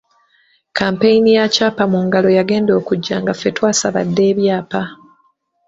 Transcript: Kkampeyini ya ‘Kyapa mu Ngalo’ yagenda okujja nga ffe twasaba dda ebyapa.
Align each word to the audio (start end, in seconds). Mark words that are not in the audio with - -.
Kkampeyini 0.69 1.31
ya 1.37 1.45
‘Kyapa 1.53 1.83
mu 1.91 1.99
Ngalo’ 2.05 2.29
yagenda 2.37 2.71
okujja 2.79 3.15
nga 3.21 3.33
ffe 3.35 3.49
twasaba 3.55 4.01
dda 4.07 4.23
ebyapa. 4.31 4.81